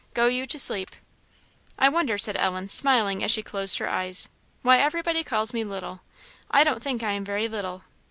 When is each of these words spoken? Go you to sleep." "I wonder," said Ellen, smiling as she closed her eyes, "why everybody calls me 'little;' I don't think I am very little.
Go 0.15 0.25
you 0.25 0.47
to 0.47 0.57
sleep." 0.57 0.95
"I 1.77 1.87
wonder," 1.87 2.17
said 2.17 2.35
Ellen, 2.35 2.69
smiling 2.69 3.23
as 3.23 3.29
she 3.29 3.43
closed 3.43 3.77
her 3.77 3.87
eyes, 3.87 4.29
"why 4.63 4.79
everybody 4.79 5.23
calls 5.23 5.53
me 5.53 5.63
'little;' 5.63 6.01
I 6.49 6.63
don't 6.63 6.81
think 6.81 7.03
I 7.03 7.11
am 7.11 7.23
very 7.23 7.47
little. 7.47 7.83